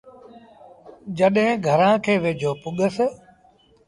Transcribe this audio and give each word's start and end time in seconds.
جڏهيݩ 1.17 1.61
گھرآݩ 1.65 2.01
کي 2.03 2.13
ويجھو 2.23 2.51
پُڳس۔ 2.61 2.97